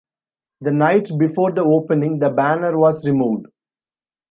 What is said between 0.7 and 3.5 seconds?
night before the opening, the banner was removed.